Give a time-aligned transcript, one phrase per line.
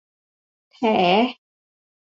[0.73, 0.75] แถ